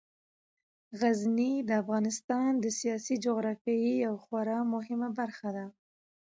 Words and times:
غزني 0.99 1.53
د 1.69 1.69
افغانستان 1.81 2.49
د 2.59 2.65
سیاسي 2.79 3.15
جغرافیې 3.25 3.91
یوه 4.05 4.19
خورا 4.25 4.59
مهمه 4.73 5.09
برخه 5.19 5.49
ده. 5.57 5.65